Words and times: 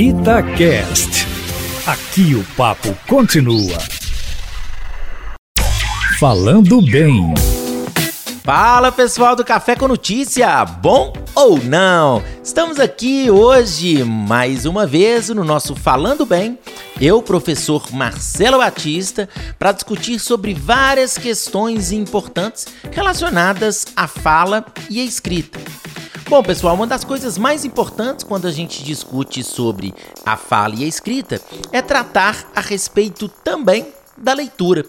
Itacast. 0.00 1.26
Aqui 1.84 2.36
o 2.36 2.44
papo 2.56 2.96
continua. 3.08 3.76
Falando 6.20 6.80
bem. 6.80 7.34
Fala 8.44 8.92
pessoal 8.92 9.34
do 9.34 9.44
Café 9.44 9.74
com 9.74 9.88
Notícia, 9.88 10.64
bom 10.64 11.12
ou 11.34 11.60
não? 11.60 12.22
Estamos 12.44 12.78
aqui 12.78 13.28
hoje 13.28 14.04
mais 14.04 14.64
uma 14.66 14.86
vez 14.86 15.30
no 15.30 15.42
nosso 15.42 15.74
Falando 15.74 16.24
Bem, 16.24 16.56
eu, 17.00 17.20
professor 17.20 17.92
Marcelo 17.92 18.58
Batista, 18.58 19.28
para 19.58 19.72
discutir 19.72 20.20
sobre 20.20 20.54
várias 20.54 21.18
questões 21.18 21.90
importantes 21.90 22.68
relacionadas 22.92 23.84
à 23.96 24.06
fala 24.06 24.64
e 24.88 25.00
à 25.00 25.04
escrita. 25.04 25.58
Bom, 26.28 26.42
pessoal, 26.42 26.74
uma 26.74 26.86
das 26.86 27.04
coisas 27.04 27.38
mais 27.38 27.64
importantes 27.64 28.22
quando 28.22 28.46
a 28.46 28.50
gente 28.50 28.84
discute 28.84 29.42
sobre 29.42 29.94
a 30.26 30.36
fala 30.36 30.74
e 30.74 30.84
a 30.84 30.86
escrita 30.86 31.40
é 31.72 31.80
tratar 31.80 32.46
a 32.54 32.60
respeito 32.60 33.28
também 33.28 33.86
da 34.14 34.34
leitura. 34.34 34.84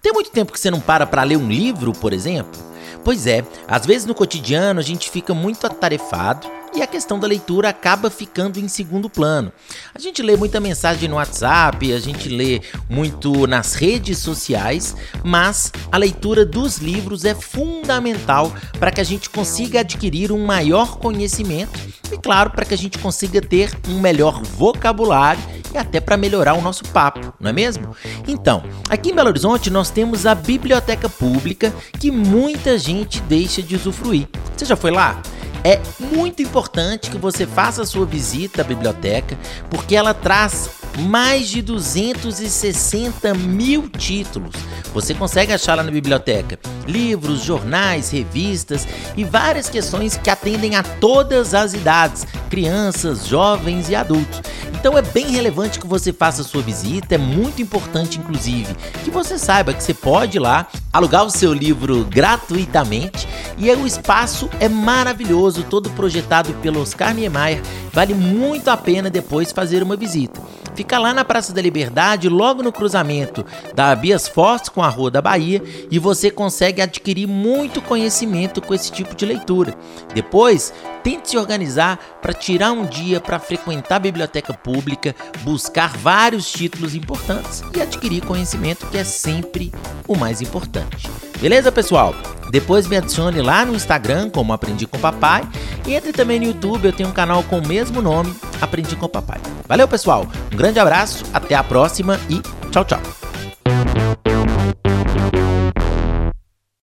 Tem 0.00 0.12
muito 0.12 0.30
tempo 0.30 0.52
que 0.52 0.60
você 0.60 0.70
não 0.70 0.78
para 0.78 1.04
para 1.04 1.24
ler 1.24 1.38
um 1.38 1.48
livro, 1.48 1.92
por 1.92 2.12
exemplo? 2.12 2.60
Pois 3.02 3.26
é, 3.26 3.44
às 3.66 3.84
vezes 3.84 4.06
no 4.06 4.14
cotidiano 4.14 4.78
a 4.78 4.82
gente 4.82 5.10
fica 5.10 5.34
muito 5.34 5.66
atarefado 5.66 6.46
e 6.76 6.82
a 6.82 6.86
questão 6.86 7.18
da 7.18 7.26
leitura 7.26 7.70
acaba 7.70 8.10
ficando 8.10 8.60
em 8.60 8.68
segundo 8.68 9.08
plano. 9.08 9.50
A 9.94 9.98
gente 9.98 10.22
lê 10.22 10.36
muita 10.36 10.60
mensagem 10.60 11.08
no 11.08 11.16
WhatsApp, 11.16 11.90
a 11.90 11.98
gente 11.98 12.28
lê 12.28 12.60
muito 12.88 13.46
nas 13.46 13.72
redes 13.72 14.18
sociais, 14.18 14.94
mas 15.24 15.72
a 15.90 15.96
leitura 15.96 16.44
dos 16.44 16.76
livros 16.76 17.24
é 17.24 17.34
fundamental 17.34 18.52
para 18.78 18.90
que 18.90 19.00
a 19.00 19.04
gente 19.04 19.30
consiga 19.30 19.80
adquirir 19.80 20.30
um 20.30 20.44
maior 20.44 20.98
conhecimento 20.98 21.80
e, 22.12 22.18
claro, 22.18 22.50
para 22.50 22.66
que 22.66 22.74
a 22.74 22.78
gente 22.78 22.98
consiga 22.98 23.40
ter 23.40 23.72
um 23.88 23.98
melhor 23.98 24.42
vocabulário 24.42 25.42
e 25.72 25.78
até 25.78 25.98
para 25.98 26.18
melhorar 26.18 26.54
o 26.54 26.60
nosso 26.60 26.84
papo, 26.84 27.32
não 27.40 27.48
é 27.48 27.52
mesmo? 27.54 27.96
Então, 28.28 28.62
aqui 28.90 29.10
em 29.10 29.14
Belo 29.14 29.30
Horizonte 29.30 29.70
nós 29.70 29.90
temos 29.90 30.26
a 30.26 30.34
biblioteca 30.34 31.08
pública 31.08 31.74
que 31.98 32.10
muita 32.10 32.76
gente 32.76 33.20
deixa 33.22 33.62
de 33.62 33.76
usufruir. 33.76 34.28
Você 34.54 34.66
já 34.66 34.76
foi 34.76 34.90
lá? 34.90 35.22
É 35.66 35.80
muito 35.98 36.40
importante 36.40 37.10
que 37.10 37.18
você 37.18 37.44
faça 37.44 37.82
a 37.82 37.84
sua 37.84 38.06
visita 38.06 38.62
à 38.62 38.64
biblioteca, 38.64 39.36
porque 39.68 39.96
ela 39.96 40.14
traz 40.14 40.70
mais 40.96 41.48
de 41.48 41.60
260 41.60 43.34
mil 43.34 43.88
títulos. 43.88 44.54
Você 44.94 45.12
consegue 45.12 45.52
achar 45.52 45.74
lá 45.74 45.82
na 45.82 45.90
biblioteca 45.90 46.56
livros, 46.86 47.42
jornais, 47.42 48.10
revistas 48.10 48.86
e 49.16 49.24
várias 49.24 49.68
questões 49.68 50.16
que 50.16 50.30
atendem 50.30 50.76
a 50.76 50.84
todas 50.84 51.52
as 51.52 51.74
idades, 51.74 52.24
crianças, 52.46 53.26
jovens 53.26 53.88
e 53.88 53.94
adultos. 53.94 54.40
Então 54.74 54.96
é 54.96 55.02
bem 55.02 55.30
relevante 55.30 55.78
que 55.78 55.86
você 55.86 56.12
faça 56.12 56.42
sua 56.42 56.62
visita, 56.62 57.14
é 57.14 57.18
muito 57.18 57.60
importante, 57.60 58.18
inclusive, 58.18 58.74
que 59.04 59.10
você 59.10 59.38
saiba 59.38 59.72
que 59.72 59.82
você 59.82 59.94
pode 59.94 60.38
ir 60.38 60.40
lá 60.40 60.66
alugar 60.92 61.24
o 61.24 61.30
seu 61.30 61.52
livro 61.52 62.04
gratuitamente 62.04 63.28
e 63.58 63.70
o 63.70 63.86
espaço 63.86 64.48
é 64.60 64.68
maravilhoso, 64.68 65.64
todo 65.64 65.90
projetado 65.90 66.52
pelo 66.54 66.80
Oscar 66.80 67.14
Niemeyer, 67.14 67.60
vale 67.92 68.14
muito 68.14 68.68
a 68.68 68.76
pena 68.76 69.10
depois 69.10 69.52
fazer 69.52 69.82
uma 69.82 69.96
visita. 69.96 70.40
Fica 70.76 70.98
lá 70.98 71.14
na 71.14 71.24
Praça 71.24 71.54
da 71.54 71.62
Liberdade, 71.62 72.28
logo 72.28 72.62
no 72.62 72.70
cruzamento 72.70 73.46
da 73.74 73.96
Bias 73.96 74.28
Fortes 74.28 74.68
com 74.68 74.82
a 74.82 74.88
Rua 74.90 75.10
da 75.10 75.22
Bahia, 75.22 75.62
e 75.90 75.98
você 75.98 76.30
consegue 76.30 76.82
adquirir 76.82 77.26
muito 77.26 77.80
conhecimento 77.80 78.60
com 78.60 78.74
esse 78.74 78.92
tipo 78.92 79.16
de 79.16 79.24
leitura. 79.24 79.74
Depois, 80.14 80.74
tente 81.02 81.30
se 81.30 81.38
organizar 81.38 81.98
para 82.20 82.34
tirar 82.34 82.72
um 82.72 82.84
dia 82.84 83.22
para 83.22 83.38
frequentar 83.38 83.96
a 83.96 84.00
biblioteca 84.00 84.52
pública, 84.52 85.16
buscar 85.40 85.96
vários 85.96 86.52
títulos 86.52 86.94
importantes 86.94 87.62
e 87.74 87.80
adquirir 87.80 88.22
conhecimento, 88.26 88.86
que 88.88 88.98
é 88.98 89.04
sempre 89.04 89.72
o 90.06 90.14
mais 90.14 90.42
importante. 90.42 91.08
Beleza, 91.40 91.72
pessoal? 91.72 92.14
Depois 92.50 92.86
me 92.86 92.96
adicione 92.96 93.40
lá 93.40 93.64
no 93.64 93.74
Instagram, 93.74 94.28
como 94.28 94.52
Aprendi 94.52 94.86
com 94.86 94.98
Papai, 94.98 95.48
e 95.86 95.94
entre 95.94 96.12
também 96.12 96.38
no 96.38 96.46
YouTube, 96.46 96.84
eu 96.84 96.92
tenho 96.92 97.08
um 97.08 97.12
canal 97.12 97.42
com 97.44 97.58
o 97.58 97.66
mesmo 97.66 98.02
nome, 98.02 98.34
Aprendi 98.60 98.96
com 98.96 99.08
Papai. 99.08 99.40
Valeu, 99.68 99.86
pessoal. 99.88 100.26
Um 100.52 100.56
grande 100.56 100.78
abraço, 100.78 101.24
até 101.32 101.54
a 101.54 101.64
próxima 101.64 102.18
e 102.28 102.40
tchau, 102.70 102.84
tchau. 102.84 103.00